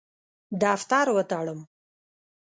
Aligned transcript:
دفتر 0.61 1.05
وتړم. 1.15 1.59